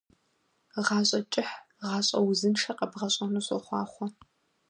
Гъащӏэ 0.85 1.19
кӏыхь, 1.31 1.55
гъащӏэ 1.87 2.19
узыншэ 2.29 2.71
къэбгъэщӏэну 2.77 3.45
сохъуахъуэ. 3.47 4.07